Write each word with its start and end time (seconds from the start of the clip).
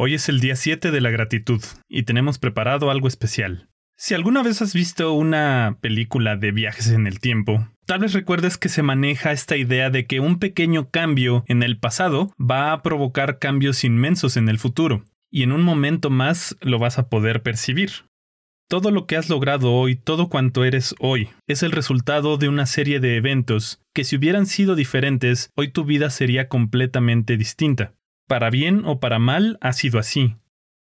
Hoy 0.00 0.14
es 0.14 0.28
el 0.28 0.38
día 0.38 0.54
7 0.54 0.92
de 0.92 1.00
la 1.00 1.10
gratitud 1.10 1.60
y 1.88 2.04
tenemos 2.04 2.38
preparado 2.38 2.92
algo 2.92 3.08
especial. 3.08 3.68
Si 3.96 4.14
alguna 4.14 4.44
vez 4.44 4.62
has 4.62 4.72
visto 4.72 5.12
una 5.12 5.78
película 5.80 6.36
de 6.36 6.52
viajes 6.52 6.90
en 6.90 7.08
el 7.08 7.18
tiempo, 7.18 7.68
tal 7.84 7.98
vez 7.98 8.12
recuerdes 8.12 8.58
que 8.58 8.68
se 8.68 8.84
maneja 8.84 9.32
esta 9.32 9.56
idea 9.56 9.90
de 9.90 10.06
que 10.06 10.20
un 10.20 10.38
pequeño 10.38 10.88
cambio 10.90 11.42
en 11.48 11.64
el 11.64 11.80
pasado 11.80 12.32
va 12.40 12.70
a 12.70 12.80
provocar 12.82 13.40
cambios 13.40 13.82
inmensos 13.82 14.36
en 14.36 14.48
el 14.48 14.60
futuro, 14.60 15.02
y 15.32 15.42
en 15.42 15.50
un 15.50 15.62
momento 15.62 16.10
más 16.10 16.56
lo 16.60 16.78
vas 16.78 17.00
a 17.00 17.08
poder 17.08 17.42
percibir. 17.42 17.90
Todo 18.68 18.92
lo 18.92 19.08
que 19.08 19.16
has 19.16 19.28
logrado 19.28 19.72
hoy, 19.72 19.96
todo 19.96 20.28
cuanto 20.28 20.64
eres 20.64 20.94
hoy, 21.00 21.30
es 21.48 21.64
el 21.64 21.72
resultado 21.72 22.36
de 22.36 22.48
una 22.48 22.66
serie 22.66 23.00
de 23.00 23.16
eventos 23.16 23.80
que 23.92 24.04
si 24.04 24.14
hubieran 24.14 24.46
sido 24.46 24.76
diferentes, 24.76 25.50
hoy 25.56 25.72
tu 25.72 25.84
vida 25.84 26.08
sería 26.10 26.46
completamente 26.46 27.36
distinta. 27.36 27.94
Para 28.28 28.50
bien 28.50 28.82
o 28.84 29.00
para 29.00 29.18
mal 29.18 29.56
ha 29.62 29.72
sido 29.72 29.98
así. 29.98 30.36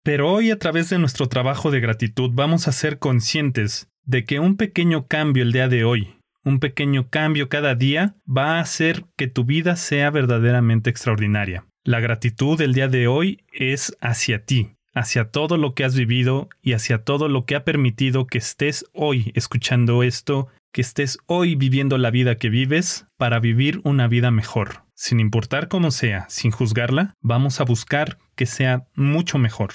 Pero 0.04 0.30
hoy 0.30 0.52
a 0.52 0.58
través 0.60 0.90
de 0.90 0.98
nuestro 0.98 1.28
trabajo 1.28 1.72
de 1.72 1.80
gratitud 1.80 2.30
vamos 2.32 2.68
a 2.68 2.72
ser 2.72 3.00
conscientes 3.00 3.90
de 4.04 4.24
que 4.24 4.38
un 4.38 4.56
pequeño 4.56 5.08
cambio 5.08 5.42
el 5.42 5.50
día 5.50 5.66
de 5.68 5.82
hoy, 5.82 6.14
un 6.44 6.60
pequeño 6.60 7.08
cambio 7.10 7.48
cada 7.48 7.74
día, 7.74 8.14
va 8.26 8.56
a 8.56 8.60
hacer 8.60 9.06
que 9.16 9.26
tu 9.26 9.44
vida 9.44 9.74
sea 9.74 10.10
verdaderamente 10.10 10.88
extraordinaria. 10.88 11.66
La 11.82 11.98
gratitud 11.98 12.56
del 12.56 12.74
día 12.74 12.86
de 12.86 13.08
hoy 13.08 13.44
es 13.52 13.96
hacia 14.00 14.44
ti, 14.44 14.76
hacia 14.94 15.30
todo 15.30 15.56
lo 15.56 15.74
que 15.74 15.84
has 15.84 15.96
vivido 15.96 16.48
y 16.62 16.72
hacia 16.74 17.04
todo 17.04 17.28
lo 17.28 17.44
que 17.44 17.56
ha 17.56 17.64
permitido 17.64 18.26
que 18.26 18.38
estés 18.38 18.84
hoy 18.92 19.32
escuchando 19.34 20.02
esto, 20.02 20.48
que 20.72 20.80
estés 20.80 21.18
hoy 21.26 21.54
viviendo 21.54 21.98
la 21.98 22.10
vida 22.10 22.36
que 22.36 22.48
vives 22.48 23.06
para 23.16 23.40
vivir 23.40 23.80
una 23.84 24.08
vida 24.08 24.30
mejor. 24.30 24.84
Sin 24.94 25.20
importar 25.20 25.68
cómo 25.68 25.90
sea, 25.90 26.26
sin 26.28 26.50
juzgarla, 26.50 27.14
vamos 27.20 27.60
a 27.60 27.64
buscar 27.64 28.18
que 28.36 28.46
sea 28.46 28.86
mucho 28.94 29.38
mejor. 29.38 29.74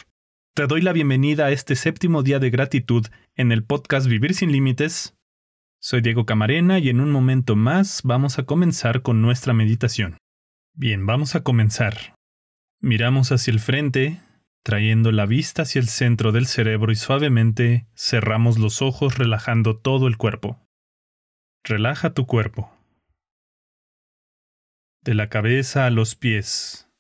Te 0.54 0.68
doy 0.68 0.82
la 0.82 0.94
bienvenida 0.94 1.46
a 1.46 1.52
este 1.52 1.76
séptimo 1.76 2.24
día 2.24 2.40
de 2.40 2.50
gratitud 2.50 3.06
en 3.36 3.52
el 3.52 3.64
podcast 3.64 4.08
Vivir 4.08 4.34
sin 4.34 4.52
Límites. 4.52 5.16
Soy 5.80 6.02
Diego 6.02 6.26
Camarena 6.26 6.80
y 6.80 6.90
en 6.90 7.00
un 7.00 7.12
momento 7.12 7.56
más 7.56 8.02
vamos 8.04 8.40
a 8.40 8.44
comenzar 8.44 9.04
con 9.04 9.22
nuestra 9.22 9.54
meditación. 9.54 10.18
Bien, 10.74 11.06
vamos 11.06 11.36
a 11.36 11.44
comenzar. 11.44 12.16
Miramos 12.80 13.32
hacia 13.32 13.52
el 13.52 13.60
frente, 13.60 14.20
trayendo 14.68 15.14
la 15.14 15.26
vista 15.26 15.62
hacia 15.62 15.80
el 15.80 15.88
centro 15.88 16.34
del 16.34 16.46
cerebro 16.46 16.92
y 16.92 16.98
suavemente 16.98 17.88
cerramos 17.96 18.58
los 18.58 18.82
ojos 18.82 19.18
relajando 19.18 19.78
todo 19.78 20.08
el 20.08 20.18
cuerpo. 20.18 20.62
Relaja 21.64 22.14
tu 22.14 22.26
cuerpo. 22.26 22.70
De 25.06 25.14
la 25.14 25.30
cabeza 25.30 25.86
a 25.86 25.90
los 25.90 26.16
pies. 26.16 26.92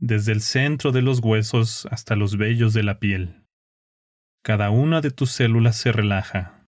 Desde 0.00 0.32
el 0.32 0.40
centro 0.40 0.90
de 0.90 1.02
los 1.02 1.20
huesos 1.20 1.86
hasta 1.92 2.16
los 2.16 2.36
vellos 2.36 2.74
de 2.74 2.82
la 2.82 2.98
piel. 2.98 3.46
Cada 4.42 4.70
una 4.70 5.00
de 5.00 5.12
tus 5.12 5.30
células 5.30 5.76
se 5.76 5.92
relaja. 5.92 6.66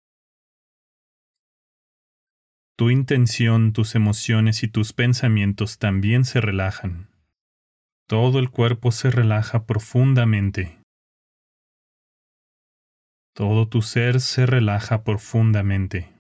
Tu 2.78 2.92
intención, 2.92 3.74
tus 3.74 3.96
emociones 3.96 4.62
y 4.62 4.68
tus 4.68 4.94
pensamientos 4.94 5.80
también 5.80 6.24
se 6.24 6.40
relajan. 6.40 7.15
Todo 8.08 8.38
el 8.38 8.52
cuerpo 8.52 8.92
se 8.92 9.10
relaja 9.10 9.66
profundamente. 9.66 10.80
Todo 13.34 13.68
tu 13.68 13.82
ser 13.82 14.22
se 14.22 14.46
relaja 14.46 15.04
profundamente. 15.04 16.14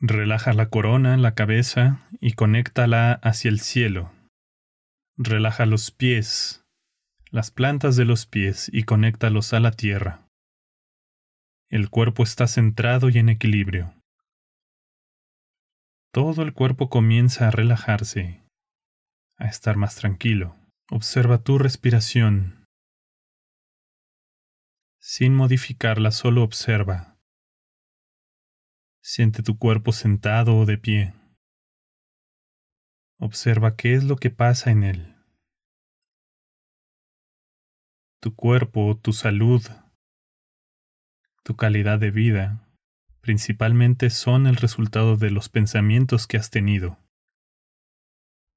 Relaja 0.00 0.52
la 0.52 0.68
corona, 0.68 1.16
la 1.16 1.36
cabeza 1.36 2.08
y 2.20 2.32
conéctala 2.32 3.12
hacia 3.22 3.50
el 3.50 3.60
cielo. 3.60 4.10
Relaja 5.16 5.64
los 5.64 5.92
pies, 5.92 6.64
las 7.30 7.52
plantas 7.52 7.94
de 7.94 8.04
los 8.04 8.26
pies 8.26 8.68
y 8.72 8.82
conéctalos 8.82 9.52
a 9.52 9.60
la 9.60 9.70
tierra. 9.70 10.26
El 11.70 11.88
cuerpo 11.88 12.24
está 12.24 12.48
centrado 12.48 13.10
y 13.10 13.18
en 13.18 13.28
equilibrio. 13.28 13.94
Todo 16.10 16.42
el 16.42 16.52
cuerpo 16.52 16.90
comienza 16.90 17.46
a 17.46 17.52
relajarse 17.52 18.44
a 19.36 19.46
estar 19.46 19.76
más 19.76 19.96
tranquilo. 19.96 20.56
Observa 20.90 21.42
tu 21.42 21.58
respiración. 21.58 22.64
Sin 25.00 25.34
modificarla, 25.34 26.10
solo 26.10 26.42
observa. 26.42 27.16
Siente 29.02 29.42
tu 29.42 29.58
cuerpo 29.58 29.92
sentado 29.92 30.56
o 30.56 30.66
de 30.66 30.78
pie. 30.78 31.14
Observa 33.18 33.76
qué 33.76 33.94
es 33.94 34.04
lo 34.04 34.16
que 34.16 34.30
pasa 34.30 34.70
en 34.70 34.82
él. 34.82 35.16
Tu 38.20 38.34
cuerpo, 38.34 38.98
tu 39.00 39.12
salud, 39.12 39.62
tu 41.44 41.54
calidad 41.54 42.00
de 42.00 42.10
vida, 42.10 42.68
principalmente 43.20 44.10
son 44.10 44.46
el 44.46 44.56
resultado 44.56 45.16
de 45.16 45.30
los 45.30 45.48
pensamientos 45.48 46.26
que 46.26 46.36
has 46.36 46.50
tenido. 46.50 46.98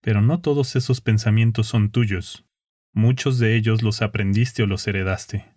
Pero 0.02 0.22
no 0.22 0.42
todos 0.42 0.76
esos 0.76 1.02
pensamientos 1.02 1.68
son 1.68 1.92
tuyos. 1.92 2.46
Muchos 2.94 3.40
de 3.40 3.56
ellos 3.56 3.84
los 3.84 4.02
aprendiste 4.02 4.64
o 4.64 4.66
los 4.66 4.88
heredaste. 4.88 5.54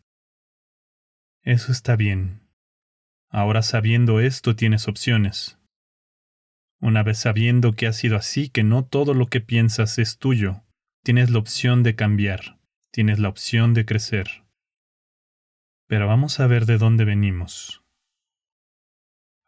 Eso 1.43 1.73
está 1.73 1.97
bien. 1.97 2.49
Ahora 3.29 3.63
sabiendo 3.63 4.21
esto 4.21 4.55
tienes 4.55 4.89
opciones. 4.89 5.59
Una 6.81 7.03
vez 7.03 7.19
sabiendo 7.19 7.73
que 7.73 7.87
ha 7.87 7.93
sido 7.93 8.17
así, 8.17 8.49
que 8.49 8.65
no 8.65 8.85
todo 8.85 9.15
lo 9.15 9.29
que 9.29 9.41
piensas 9.41 9.99
es 9.99 10.19
tuyo, 10.19 10.65
tienes 11.03 11.31
la 11.31 11.39
opción 11.39 11.83
de 11.83 11.95
cambiar, 11.95 12.59
tienes 12.91 13.19
la 13.19 13.29
opción 13.29 13.73
de 13.73 13.85
crecer. 13.85 14.45
Pero 15.87 16.07
vamos 16.07 16.41
a 16.41 16.47
ver 16.47 16.67
de 16.67 16.79
dónde 16.79 17.05
venimos. 17.05 17.83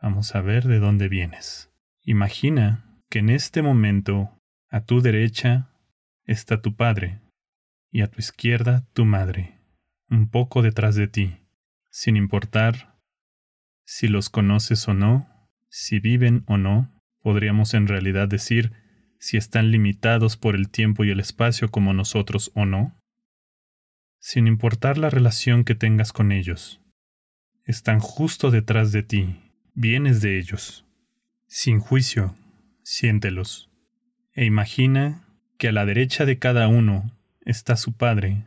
Vamos 0.00 0.34
a 0.34 0.40
ver 0.40 0.64
de 0.64 0.78
dónde 0.78 1.08
vienes. 1.08 1.70
Imagina 2.02 3.00
que 3.10 3.20
en 3.20 3.30
este 3.30 3.62
momento 3.62 4.38
a 4.74 4.84
tu 4.84 5.00
derecha 5.00 5.70
está 6.24 6.60
tu 6.60 6.74
padre 6.74 7.20
y 7.92 8.00
a 8.00 8.08
tu 8.08 8.18
izquierda 8.18 8.84
tu 8.92 9.04
madre, 9.04 9.60
un 10.10 10.28
poco 10.28 10.62
detrás 10.62 10.96
de 10.96 11.06
ti, 11.06 11.36
sin 11.90 12.16
importar 12.16 12.98
si 13.84 14.08
los 14.08 14.30
conoces 14.30 14.88
o 14.88 14.92
no, 14.94 15.48
si 15.68 16.00
viven 16.00 16.42
o 16.48 16.56
no, 16.56 16.92
podríamos 17.20 17.72
en 17.74 17.86
realidad 17.86 18.26
decir 18.26 18.72
si 19.20 19.36
están 19.36 19.70
limitados 19.70 20.36
por 20.36 20.56
el 20.56 20.68
tiempo 20.68 21.04
y 21.04 21.10
el 21.10 21.20
espacio 21.20 21.70
como 21.70 21.94
nosotros 21.94 22.50
o 22.56 22.66
no, 22.66 23.00
sin 24.18 24.48
importar 24.48 24.98
la 24.98 25.08
relación 25.08 25.62
que 25.62 25.76
tengas 25.76 26.12
con 26.12 26.32
ellos. 26.32 26.80
Están 27.62 28.00
justo 28.00 28.50
detrás 28.50 28.90
de 28.90 29.04
ti, 29.04 29.52
vienes 29.74 30.20
de 30.20 30.36
ellos. 30.36 30.84
Sin 31.46 31.78
juicio, 31.78 32.34
siéntelos 32.82 33.70
e 34.34 34.44
imagina 34.44 35.24
que 35.58 35.68
a 35.68 35.72
la 35.72 35.86
derecha 35.86 36.26
de 36.26 36.38
cada 36.38 36.68
uno 36.68 37.12
está 37.44 37.76
su 37.76 37.92
padre 37.92 38.46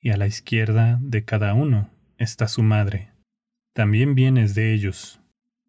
y 0.00 0.10
a 0.10 0.16
la 0.16 0.26
izquierda 0.26 0.98
de 1.00 1.24
cada 1.24 1.54
uno 1.54 1.90
está 2.18 2.46
su 2.48 2.62
madre. 2.62 3.10
También 3.72 4.14
vienes 4.14 4.54
de 4.54 4.74
ellos. 4.74 5.20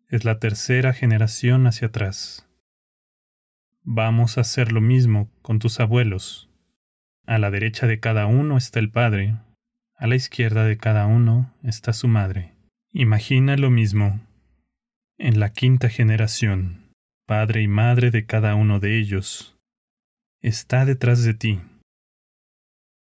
Es 0.09 0.25
la 0.25 0.39
tercera 0.39 0.93
generación 0.93 1.67
hacia 1.67 1.87
atrás. 1.87 2.47
Vamos 3.81 4.37
a 4.37 4.41
hacer 4.41 4.71
lo 4.71 4.81
mismo 4.81 5.29
con 5.41 5.59
tus 5.59 5.79
abuelos. 5.79 6.49
A 7.25 7.37
la 7.37 7.49
derecha 7.49 7.87
de 7.87 7.99
cada 7.99 8.25
uno 8.25 8.57
está 8.57 8.79
el 8.79 8.91
padre, 8.91 9.37
a 9.95 10.07
la 10.07 10.15
izquierda 10.15 10.65
de 10.65 10.77
cada 10.77 11.05
uno 11.05 11.53
está 11.63 11.93
su 11.93 12.07
madre. 12.07 12.53
Imagina 12.91 13.55
lo 13.55 13.69
mismo 13.69 14.19
en 15.17 15.39
la 15.39 15.53
quinta 15.53 15.89
generación 15.89 16.82
padre 17.25 17.61
y 17.61 17.67
madre 17.67 18.11
de 18.11 18.25
cada 18.25 18.55
uno 18.55 18.79
de 18.79 18.97
ellos, 18.97 19.55
está 20.41 20.85
detrás 20.85 21.23
de 21.23 21.33
ti. 21.33 21.61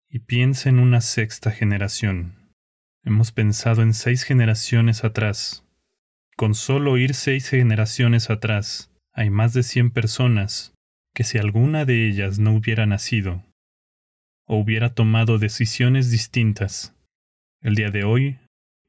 Y 0.08 0.20
piensa 0.20 0.68
en 0.68 0.78
una 0.78 1.00
sexta 1.00 1.50
generación. 1.50 2.52
Hemos 3.02 3.32
pensado 3.32 3.82
en 3.82 3.94
seis 3.94 4.24
generaciones 4.24 5.04
atrás. 5.04 5.64
Con 6.36 6.54
solo 6.54 6.98
ir 6.98 7.14
seis 7.14 7.48
generaciones 7.48 8.28
atrás, 8.28 8.90
hay 9.12 9.30
más 9.30 9.54
de 9.54 9.62
cien 9.62 9.90
personas 9.90 10.74
que 11.14 11.24
si 11.24 11.38
alguna 11.38 11.84
de 11.84 12.06
ellas 12.06 12.38
no 12.38 12.54
hubiera 12.54 12.86
nacido, 12.86 13.42
o 14.46 14.58
hubiera 14.58 14.94
tomado 14.94 15.38
decisiones 15.38 16.10
distintas, 16.10 16.94
el 17.62 17.74
día 17.74 17.90
de 17.90 18.04
hoy 18.04 18.38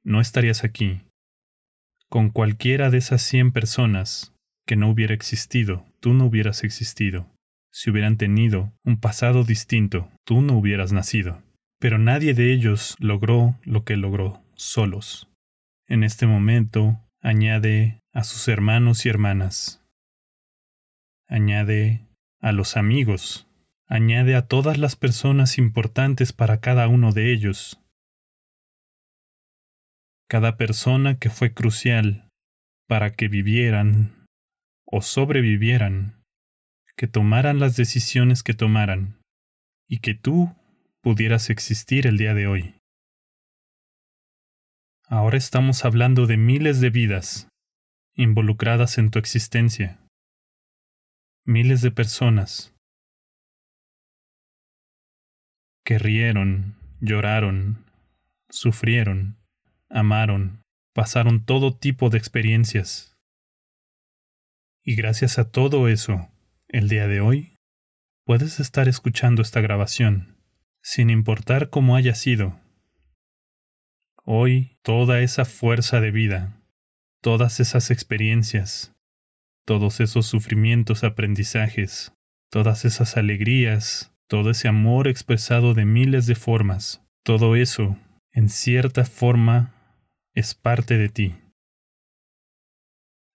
no 0.03 0.19
estarías 0.19 0.63
aquí. 0.63 1.01
Con 2.09 2.29
cualquiera 2.29 2.89
de 2.89 2.97
esas 2.97 3.21
cien 3.21 3.51
personas, 3.51 4.33
que 4.65 4.75
no 4.75 4.89
hubiera 4.89 5.13
existido, 5.13 5.85
tú 5.99 6.13
no 6.13 6.25
hubieras 6.25 6.63
existido. 6.63 7.27
Si 7.71 7.89
hubieran 7.89 8.17
tenido 8.17 8.73
un 8.83 8.99
pasado 8.99 9.43
distinto, 9.43 10.09
tú 10.25 10.41
no 10.41 10.57
hubieras 10.57 10.91
nacido. 10.91 11.41
Pero 11.79 11.97
nadie 11.97 12.33
de 12.33 12.53
ellos 12.53 12.95
logró 12.99 13.57
lo 13.63 13.83
que 13.83 13.97
logró 13.97 14.43
solos. 14.55 15.29
En 15.87 16.03
este 16.03 16.27
momento, 16.27 16.99
añade 17.21 18.01
a 18.13 18.23
sus 18.23 18.47
hermanos 18.47 19.05
y 19.05 19.09
hermanas. 19.09 19.83
Añade 21.27 22.05
a 22.39 22.51
los 22.51 22.77
amigos, 22.77 23.47
Añade 23.91 24.37
a 24.37 24.47
todas 24.47 24.77
las 24.77 24.95
personas 24.95 25.57
importantes 25.57 26.31
para 26.31 26.61
cada 26.61 26.87
uno 26.87 27.11
de 27.11 27.33
ellos. 27.33 27.77
Cada 30.29 30.55
persona 30.55 31.19
que 31.19 31.29
fue 31.29 31.53
crucial 31.53 32.29
para 32.87 33.11
que 33.11 33.27
vivieran 33.27 34.20
o 34.91 35.01
sobrevivieran, 35.01 36.21
que 36.95 37.07
tomaran 37.07 37.59
las 37.59 37.75
decisiones 37.77 38.43
que 38.43 38.53
tomaran 38.53 39.17
y 39.87 39.99
que 39.99 40.13
tú 40.13 40.53
pudieras 41.01 41.49
existir 41.49 42.05
el 42.05 42.17
día 42.17 42.33
de 42.33 42.47
hoy. 42.47 42.75
Ahora 45.07 45.37
estamos 45.37 45.83
hablando 45.85 46.27
de 46.27 46.37
miles 46.37 46.79
de 46.81 46.89
vidas 46.89 47.47
involucradas 48.15 48.97
en 48.97 49.09
tu 49.09 49.19
existencia. 49.19 49.99
Miles 51.45 51.81
de 51.81 51.91
personas 51.91 52.73
que 55.83 55.97
rieron, 55.97 56.75
lloraron, 56.99 57.85
sufrieron, 58.49 59.37
amaron, 59.89 60.61
pasaron 60.93 61.43
todo 61.43 61.75
tipo 61.75 62.09
de 62.09 62.17
experiencias. 62.17 63.10
Y 64.83 64.95
gracias 64.95 65.37
a 65.37 65.51
todo 65.51 65.87
eso, 65.87 66.29
el 66.67 66.89
día 66.89 67.07
de 67.07 67.21
hoy, 67.21 67.59
puedes 68.25 68.59
estar 68.59 68.87
escuchando 68.87 69.43
esta 69.43 69.61
grabación, 69.61 70.37
sin 70.81 71.11
importar 71.11 71.69
cómo 71.69 71.95
haya 71.95 72.15
sido. 72.15 72.59
Hoy 74.23 74.79
toda 74.81 75.21
esa 75.21 75.45
fuerza 75.45 76.01
de 76.01 76.09
vida, 76.09 76.59
todas 77.21 77.59
esas 77.59 77.91
experiencias, 77.91 78.95
todos 79.65 79.99
esos 79.99 80.25
sufrimientos, 80.25 81.03
aprendizajes, 81.03 82.13
todas 82.49 82.83
esas 82.83 83.17
alegrías, 83.17 84.11
todo 84.27 84.49
ese 84.49 84.67
amor 84.67 85.07
expresado 85.07 85.75
de 85.75 85.85
miles 85.85 86.25
de 86.25 86.35
formas, 86.35 87.03
todo 87.23 87.55
eso, 87.55 87.97
en 88.31 88.49
cierta 88.49 89.05
forma, 89.05 89.75
es 90.33 90.55
parte 90.55 90.97
de 90.97 91.09
ti. 91.09 91.35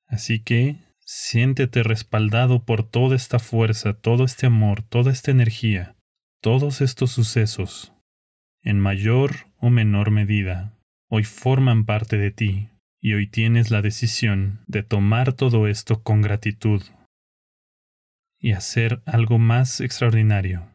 Así 0.08 0.40
que 0.40 0.85
siéntete 1.06 1.84
respaldado 1.84 2.64
por 2.64 2.82
toda 2.82 3.14
esta 3.14 3.38
fuerza, 3.38 3.94
todo 3.94 4.24
este 4.24 4.46
amor, 4.46 4.82
toda 4.82 5.12
esta 5.12 5.30
energía, 5.30 5.94
todos 6.42 6.80
estos 6.80 7.12
sucesos, 7.12 7.94
en 8.62 8.80
mayor 8.80 9.46
o 9.58 9.70
menor 9.70 10.10
medida, 10.10 10.76
hoy 11.08 11.22
forman 11.22 11.84
parte 11.84 12.18
de 12.18 12.32
ti 12.32 12.70
y 13.00 13.14
hoy 13.14 13.28
tienes 13.28 13.70
la 13.70 13.82
decisión 13.82 14.64
de 14.66 14.82
tomar 14.82 15.32
todo 15.32 15.68
esto 15.68 16.02
con 16.02 16.22
gratitud 16.22 16.82
y 18.40 18.52
hacer 18.52 19.00
algo 19.06 19.38
más 19.38 19.80
extraordinario 19.80 20.72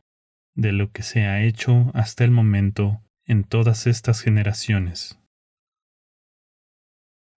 de 0.55 0.71
lo 0.71 0.91
que 0.91 1.03
se 1.03 1.25
ha 1.25 1.43
hecho 1.43 1.91
hasta 1.93 2.23
el 2.23 2.31
momento 2.31 3.01
en 3.25 3.43
todas 3.43 3.85
estas 3.85 4.21
generaciones. 4.21 5.19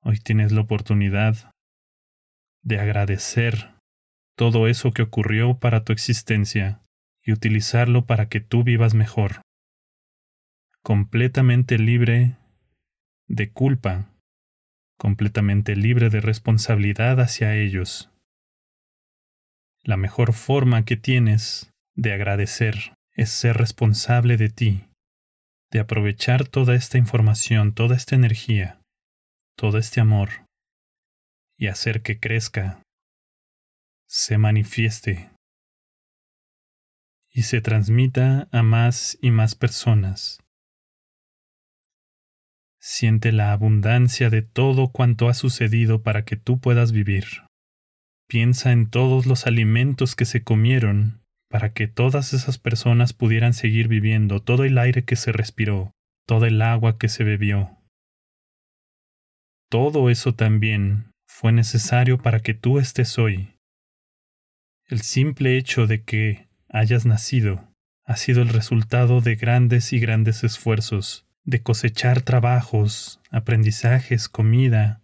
Hoy 0.01 0.19
tienes 0.19 0.53
la 0.53 0.61
oportunidad 0.61 1.54
de 2.65 2.81
agradecer 2.81 3.71
todo 4.37 4.67
eso 4.67 4.93
que 4.93 5.03
ocurrió 5.03 5.59
para 5.59 5.85
tu 5.85 5.93
existencia 5.93 6.81
y 7.23 7.33
utilizarlo 7.33 8.07
para 8.07 8.29
que 8.29 8.41
tú 8.41 8.65
vivas 8.65 8.95
mejor, 8.95 9.43
completamente 10.83 11.79
libre 11.79 12.37
de 13.29 13.51
culpa, 13.51 14.11
completamente 14.99 15.77
libre 15.77 16.11
de 16.11 16.21
responsabilidad 16.21 17.21
hacia 17.21 17.55
ellos. 17.55 18.11
La 19.83 19.97
mejor 19.97 20.33
forma 20.33 20.85
que 20.85 20.97
tienes 20.97 21.71
de 21.95 22.13
agradecer 22.13 22.95
es 23.13 23.31
ser 23.31 23.57
responsable 23.57 24.37
de 24.37 24.49
ti, 24.49 24.85
de 25.71 25.81
aprovechar 25.81 26.47
toda 26.47 26.75
esta 26.75 26.99
información, 26.99 27.73
toda 27.73 27.97
esta 27.97 28.15
energía, 28.15 28.81
todo 29.57 29.79
este 29.79 30.01
amor, 30.01 30.44
y 31.57 31.69
hacer 31.69 32.03
que 32.03 32.19
crezca, 32.19 32.83
se 34.07 34.39
manifieste 34.39 35.31
y 37.31 37.43
se 37.43 37.61
transmita 37.61 38.49
a 38.53 38.63
más 38.63 39.19
y 39.21 39.31
más 39.31 39.55
personas. 39.55 40.39
Siente 42.81 43.33
la 43.33 43.53
abundancia 43.53 44.31
de 44.31 44.43
todo 44.43 44.93
cuanto 44.93 45.29
ha 45.29 45.35
sucedido 45.35 46.03
para 46.03 46.25
que 46.25 46.37
tú 46.37 46.61
puedas 46.61 46.93
vivir. 46.93 47.25
Piensa 48.29 48.73
en 48.73 48.89
todos 48.89 49.27
los 49.27 49.47
alimentos 49.47 50.15
que 50.15 50.27
se 50.27 50.45
comieron 50.45 51.23
para 51.49 51.73
que 51.73 51.89
todas 51.89 52.35
esas 52.35 52.59
personas 52.59 53.13
pudieran 53.13 53.55
seguir 53.55 53.89
viviendo, 53.89 54.43
todo 54.43 54.65
el 54.65 54.77
aire 54.77 55.05
que 55.05 55.17
se 55.17 55.33
respiró, 55.33 55.93
todo 56.27 56.47
el 56.47 56.61
agua 56.63 56.99
que 56.99 57.09
se 57.09 57.25
bebió. 57.25 57.79
Todo 59.71 60.11
eso 60.11 60.35
también 60.35 61.14
fue 61.37 61.51
necesario 61.51 62.19
para 62.19 62.39
que 62.39 62.55
tú 62.55 62.79
estés 62.79 63.19
hoy. 63.19 63.57
El 64.87 65.01
simple 65.01 65.59
hecho 65.59 65.89
de 65.89 66.05
que 66.05 66.47
hayas 66.69 67.07
nacido 67.07 67.75
ha 68.05 68.17
sido 68.17 68.41
el 68.41 68.51
resultado 68.51 69.21
de 69.21 69.35
grandes 69.35 69.93
y 69.93 69.99
grandes 69.99 70.45
esfuerzos, 70.45 71.27
de 71.43 71.61
cosechar 71.61 72.23
trabajos, 72.23 73.21
aprendizajes, 73.33 74.29
comida. 74.29 75.03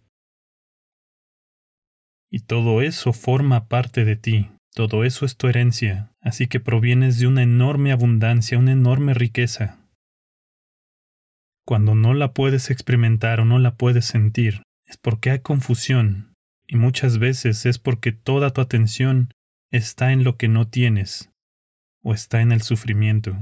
Y 2.29 2.39
todo 2.39 2.81
eso 2.81 3.11
forma 3.11 3.67
parte 3.67 4.05
de 4.05 4.15
ti. 4.15 4.51
Todo 4.73 5.03
eso 5.03 5.25
es 5.25 5.35
tu 5.35 5.49
herencia, 5.49 6.13
así 6.21 6.47
que 6.47 6.61
provienes 6.61 7.19
de 7.19 7.27
una 7.27 7.43
enorme 7.43 7.91
abundancia, 7.91 8.57
una 8.57 8.71
enorme 8.71 9.13
riqueza. 9.13 9.79
Cuando 11.65 11.93
no 11.93 12.13
la 12.13 12.31
puedes 12.31 12.71
experimentar 12.71 13.41
o 13.41 13.45
no 13.45 13.59
la 13.59 13.75
puedes 13.75 14.05
sentir, 14.05 14.63
es 14.91 14.97
porque 14.97 15.31
hay 15.31 15.39
confusión, 15.39 16.33
y 16.67 16.75
muchas 16.75 17.17
veces 17.17 17.65
es 17.65 17.79
porque 17.79 18.11
toda 18.11 18.51
tu 18.51 18.59
atención 18.59 19.33
está 19.71 20.11
en 20.11 20.25
lo 20.25 20.35
que 20.35 20.49
no 20.49 20.67
tienes, 20.67 21.31
o 22.03 22.13
está 22.13 22.41
en 22.41 22.51
el 22.51 22.61
sufrimiento. 22.61 23.37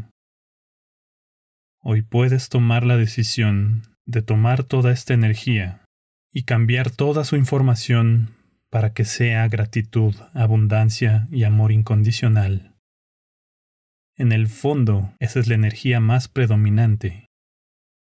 Hoy 1.81 2.03
puedes 2.03 2.49
tomar 2.49 2.85
la 2.85 2.97
decisión 2.97 3.81
de 4.05 4.21
tomar 4.21 4.63
toda 4.63 4.91
esta 4.91 5.15
energía 5.15 5.83
y 6.31 6.43
cambiar 6.43 6.91
toda 6.91 7.23
su 7.23 7.35
información 7.35 8.35
para 8.69 8.93
que 8.93 9.03
sea 9.03 9.47
gratitud, 9.47 10.13
abundancia 10.35 11.27
y 11.31 11.45
amor 11.45 11.71
incondicional. 11.71 12.75
En 14.15 14.33
el 14.33 14.49
fondo, 14.49 15.15
esa 15.17 15.39
es 15.39 15.47
la 15.47 15.55
energía 15.55 15.99
más 15.99 16.27
predominante, 16.27 17.25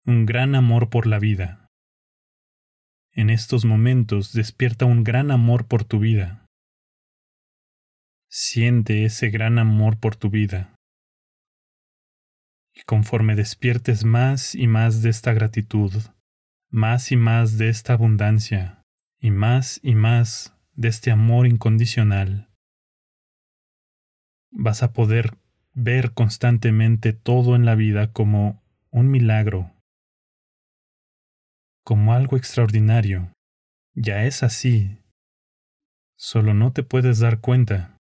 un 0.06 0.24
gran 0.24 0.54
amor 0.54 0.88
por 0.88 1.08
la 1.08 1.18
vida. 1.18 1.63
En 3.16 3.30
estos 3.30 3.64
momentos 3.64 4.32
despierta 4.32 4.86
un 4.86 5.04
gran 5.04 5.30
amor 5.30 5.68
por 5.68 5.84
tu 5.84 6.00
vida. 6.00 6.46
Siente 8.28 9.04
ese 9.04 9.30
gran 9.30 9.60
amor 9.60 10.00
por 10.00 10.16
tu 10.16 10.30
vida. 10.30 10.74
Y 12.74 12.82
conforme 12.82 13.36
despiertes 13.36 14.04
más 14.04 14.56
y 14.56 14.66
más 14.66 15.00
de 15.02 15.10
esta 15.10 15.32
gratitud, 15.32 15.92
más 16.70 17.12
y 17.12 17.16
más 17.16 17.56
de 17.56 17.68
esta 17.68 17.92
abundancia, 17.92 18.82
y 19.20 19.30
más 19.30 19.78
y 19.84 19.94
más 19.94 20.56
de 20.72 20.88
este 20.88 21.12
amor 21.12 21.46
incondicional, 21.46 22.50
vas 24.50 24.82
a 24.82 24.92
poder 24.92 25.38
ver 25.72 26.14
constantemente 26.14 27.12
todo 27.12 27.54
en 27.54 27.64
la 27.64 27.76
vida 27.76 28.12
como 28.12 28.60
un 28.90 29.08
milagro, 29.08 29.73
como 31.84 32.14
algo 32.14 32.36
extraordinario. 32.36 33.30
Ya 33.94 34.24
es 34.24 34.42
así. 34.42 34.98
Solo 36.16 36.54
no 36.54 36.72
te 36.72 36.82
puedes 36.82 37.18
dar 37.18 37.40
cuenta, 37.40 37.98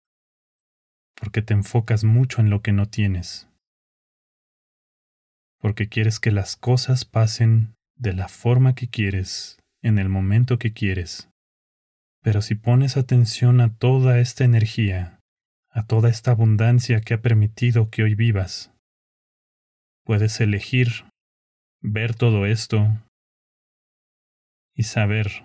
porque 1.15 1.43
te 1.43 1.55
enfocas 1.55 2.05
mucho 2.05 2.41
en 2.41 2.51
lo 2.51 2.61
que 2.61 2.73
no 2.73 2.87
tienes, 2.87 3.49
porque 5.59 5.89
quieres 5.89 6.21
que 6.21 6.31
las 6.31 6.57
cosas 6.57 7.05
pasen 7.05 7.75
de 7.97 8.13
la 8.13 8.29
forma 8.29 8.75
que 8.75 8.89
quieres 8.89 9.59
en 9.83 9.99
el 9.99 10.09
momento 10.09 10.59
que 10.59 10.73
quieres. 10.73 11.29
Pero 12.23 12.43
si 12.43 12.55
pones 12.55 12.97
atención 12.97 13.61
a 13.61 13.75
toda 13.75 14.19
esta 14.19 14.45
energía, 14.45 15.21
a 15.71 15.87
toda 15.87 16.11
esta 16.11 16.33
abundancia 16.33 17.01
que 17.01 17.15
ha 17.15 17.23
permitido 17.23 17.89
que 17.89 18.03
hoy 18.03 18.15
vivas, 18.15 18.73
puedes 20.05 20.41
elegir 20.41 21.07
ver 21.81 22.15
todo 22.15 22.45
esto 22.45 22.89
y 24.75 24.85
saber 24.85 25.45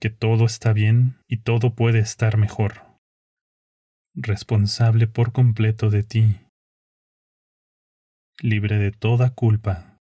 que 0.00 0.10
todo 0.10 0.46
está 0.46 0.72
bien 0.72 1.18
y 1.26 1.38
todo 1.38 1.74
puede 1.74 1.98
estar 1.98 2.36
mejor, 2.36 2.98
responsable 4.14 5.06
por 5.06 5.32
completo 5.32 5.90
de 5.90 6.04
ti, 6.04 6.40
libre 8.40 8.78
de 8.78 8.92
toda 8.92 9.34
culpa. 9.34 9.98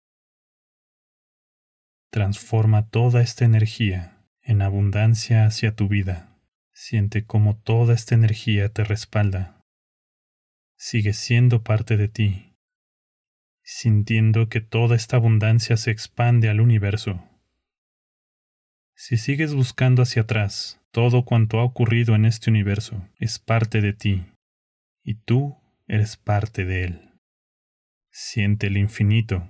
Transforma 2.12 2.88
toda 2.88 3.22
esta 3.22 3.44
energía 3.44 4.26
en 4.42 4.62
abundancia 4.62 5.46
hacia 5.46 5.74
tu 5.74 5.88
vida. 5.88 6.36
Siente 6.72 7.24
cómo 7.24 7.56
toda 7.56 7.94
esta 7.94 8.14
energía 8.14 8.72
te 8.72 8.84
respalda, 8.84 9.60
sigue 10.78 11.12
siendo 11.12 11.62
parte 11.62 11.96
de 11.98 12.08
ti, 12.08 12.49
sintiendo 13.72 14.48
que 14.48 14.60
toda 14.60 14.96
esta 14.96 15.16
abundancia 15.16 15.76
se 15.76 15.92
expande 15.92 16.48
al 16.50 16.60
universo. 16.60 17.24
Si 18.96 19.16
sigues 19.16 19.54
buscando 19.54 20.02
hacia 20.02 20.22
atrás, 20.22 20.80
todo 20.90 21.24
cuanto 21.24 21.60
ha 21.60 21.64
ocurrido 21.64 22.16
en 22.16 22.24
este 22.24 22.50
universo 22.50 23.08
es 23.16 23.38
parte 23.38 23.80
de 23.80 23.92
ti, 23.92 24.26
y 25.04 25.14
tú 25.14 25.56
eres 25.86 26.16
parte 26.16 26.64
de 26.64 26.84
él. 26.84 27.10
Siente 28.10 28.66
el 28.66 28.76
infinito, 28.76 29.48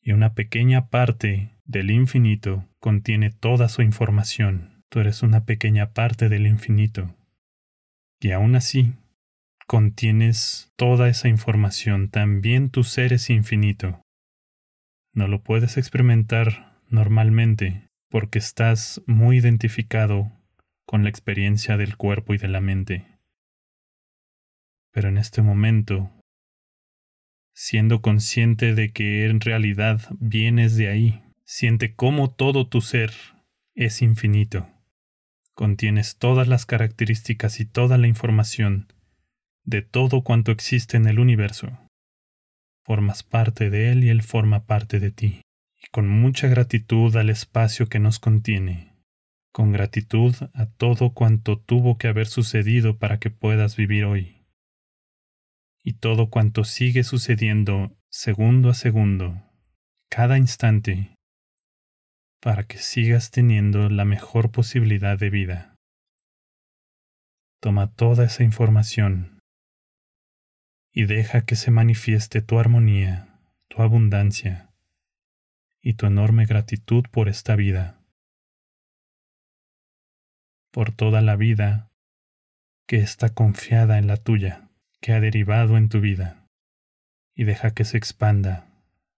y 0.00 0.12
una 0.12 0.32
pequeña 0.32 0.88
parte 0.88 1.60
del 1.66 1.90
infinito 1.90 2.66
contiene 2.80 3.30
toda 3.30 3.68
su 3.68 3.82
información. 3.82 4.82
Tú 4.88 5.00
eres 5.00 5.22
una 5.22 5.44
pequeña 5.44 5.92
parte 5.92 6.30
del 6.30 6.46
infinito. 6.46 7.14
Y 8.18 8.30
aún 8.30 8.56
así, 8.56 8.94
contienes 9.68 10.72
toda 10.76 11.08
esa 11.08 11.28
información. 11.28 12.08
También 12.08 12.70
tu 12.70 12.82
ser 12.82 13.12
es 13.12 13.30
infinito. 13.30 14.02
No 15.12 15.28
lo 15.28 15.44
puedes 15.44 15.76
experimentar 15.76 16.80
normalmente 16.88 17.88
porque 18.08 18.38
estás 18.38 19.02
muy 19.06 19.36
identificado 19.36 20.32
con 20.86 21.04
la 21.04 21.10
experiencia 21.10 21.76
del 21.76 21.96
cuerpo 21.96 22.32
y 22.32 22.38
de 22.38 22.48
la 22.48 22.62
mente. 22.62 23.06
Pero 24.90 25.10
en 25.10 25.18
este 25.18 25.42
momento 25.42 26.10
siendo 27.58 28.02
consciente 28.02 28.72
de 28.72 28.92
que 28.92 29.26
en 29.26 29.40
realidad 29.40 30.00
vienes 30.20 30.76
de 30.76 30.88
ahí. 30.88 31.22
Siente 31.44 31.92
cómo 31.92 32.30
todo 32.30 32.68
tu 32.68 32.80
ser 32.80 33.12
es 33.74 34.00
infinito. 34.00 34.68
Contienes 35.54 36.18
todas 36.18 36.46
las 36.46 36.66
características 36.66 37.58
y 37.58 37.64
toda 37.64 37.98
la 37.98 38.06
información 38.06 38.86
de 39.68 39.82
todo 39.82 40.22
cuanto 40.22 40.50
existe 40.50 40.96
en 40.96 41.06
el 41.06 41.18
universo. 41.18 41.68
Formas 42.86 43.22
parte 43.22 43.68
de 43.68 43.92
él 43.92 44.02
y 44.02 44.08
él 44.08 44.22
forma 44.22 44.64
parte 44.64 44.98
de 44.98 45.10
ti. 45.10 45.42
Y 45.76 45.88
con 45.90 46.08
mucha 46.08 46.48
gratitud 46.48 47.14
al 47.16 47.28
espacio 47.28 47.86
que 47.86 47.98
nos 47.98 48.18
contiene, 48.18 48.94
con 49.52 49.70
gratitud 49.70 50.34
a 50.54 50.64
todo 50.64 51.12
cuanto 51.12 51.58
tuvo 51.58 51.98
que 51.98 52.08
haber 52.08 52.28
sucedido 52.28 52.96
para 52.96 53.18
que 53.18 53.28
puedas 53.28 53.76
vivir 53.76 54.06
hoy 54.06 54.38
y 55.84 55.94
todo 55.94 56.28
cuanto 56.28 56.64
sigue 56.64 57.04
sucediendo 57.04 57.96
segundo 58.10 58.70
a 58.70 58.74
segundo, 58.74 59.42
cada 60.10 60.36
instante, 60.36 61.14
para 62.40 62.64
que 62.64 62.78
sigas 62.78 63.30
teniendo 63.30 63.88
la 63.88 64.04
mejor 64.04 64.50
posibilidad 64.50 65.18
de 65.18 65.30
vida. 65.30 65.74
Toma 67.60 67.90
toda 67.90 68.24
esa 68.24 68.44
información 68.44 69.37
y 70.98 71.06
deja 71.06 71.42
que 71.42 71.54
se 71.54 71.70
manifieste 71.70 72.42
tu 72.42 72.58
armonía, 72.58 73.38
tu 73.68 73.82
abundancia 73.82 74.74
y 75.80 75.94
tu 75.94 76.06
enorme 76.06 76.44
gratitud 76.44 77.04
por 77.12 77.28
esta 77.28 77.54
vida, 77.54 78.02
por 80.72 80.90
toda 80.90 81.20
la 81.20 81.36
vida 81.36 81.92
que 82.88 82.96
está 82.96 83.28
confiada 83.28 83.98
en 83.98 84.08
la 84.08 84.16
tuya 84.16 84.70
que 85.00 85.12
ha 85.12 85.20
derivado 85.20 85.76
en 85.76 85.88
tu 85.88 86.00
vida 86.00 86.48
y 87.32 87.44
deja 87.44 87.70
que 87.70 87.84
se 87.84 87.96
expanda 87.96 88.68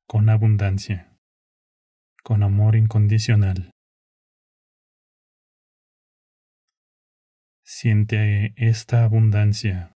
con 0.07 0.29
abundancia, 0.29 1.17
con 2.23 2.43
amor 2.43 2.77
incondicional. 2.77 3.71
Siente 7.65 8.53
esta 8.59 9.03
abundancia 9.03 9.97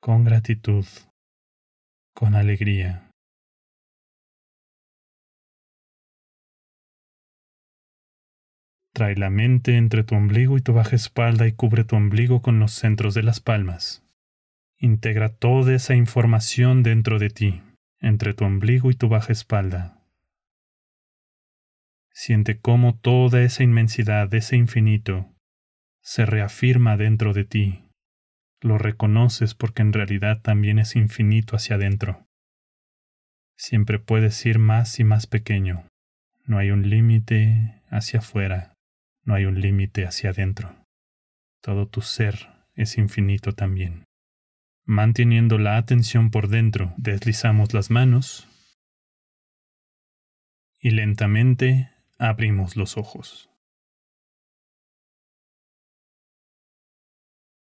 con 0.00 0.24
gratitud, 0.24 0.86
con 2.14 2.34
alegría. 2.34 3.10
Trae 8.92 9.14
la 9.14 9.28
mente 9.28 9.76
entre 9.76 10.04
tu 10.04 10.14
ombligo 10.14 10.56
y 10.56 10.62
tu 10.62 10.72
baja 10.72 10.96
espalda 10.96 11.46
y 11.46 11.52
cubre 11.52 11.84
tu 11.84 11.96
ombligo 11.96 12.40
con 12.40 12.58
los 12.58 12.72
centros 12.72 13.12
de 13.14 13.22
las 13.22 13.40
palmas. 13.40 14.02
Integra 14.78 15.28
toda 15.28 15.74
esa 15.74 15.94
información 15.94 16.82
dentro 16.82 17.18
de 17.18 17.28
ti, 17.30 17.62
entre 18.00 18.32
tu 18.32 18.44
ombligo 18.44 18.90
y 18.90 18.94
tu 18.94 19.08
baja 19.08 19.32
espalda. 19.32 20.02
Siente 22.10 22.58
cómo 22.58 22.98
toda 22.98 23.42
esa 23.42 23.62
inmensidad, 23.62 24.32
ese 24.32 24.56
infinito, 24.56 25.34
se 26.00 26.24
reafirma 26.24 26.96
dentro 26.96 27.34
de 27.34 27.44
ti. 27.44 27.85
Lo 28.66 28.78
reconoces 28.78 29.54
porque 29.54 29.82
en 29.82 29.92
realidad 29.92 30.42
también 30.42 30.80
es 30.80 30.96
infinito 30.96 31.54
hacia 31.54 31.76
adentro. 31.76 32.26
Siempre 33.56 34.00
puedes 34.00 34.44
ir 34.44 34.58
más 34.58 34.98
y 34.98 35.04
más 35.04 35.28
pequeño. 35.28 35.86
No 36.46 36.58
hay 36.58 36.72
un 36.72 36.90
límite 36.90 37.80
hacia 37.90 38.18
afuera, 38.18 38.74
no 39.22 39.34
hay 39.34 39.44
un 39.44 39.60
límite 39.60 40.04
hacia 40.04 40.30
adentro. 40.30 40.84
Todo 41.62 41.86
tu 41.86 42.00
ser 42.00 42.48
es 42.74 42.98
infinito 42.98 43.52
también. 43.52 44.02
Manteniendo 44.84 45.58
la 45.58 45.76
atención 45.76 46.32
por 46.32 46.48
dentro, 46.48 46.92
deslizamos 46.96 47.72
las 47.72 47.88
manos 47.88 48.48
y 50.80 50.90
lentamente 50.90 51.92
abrimos 52.18 52.74
los 52.74 52.96
ojos. 52.96 53.48